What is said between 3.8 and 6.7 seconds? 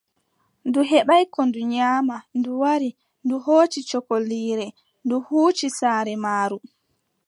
sokoliire, ndu huuci saare maaru.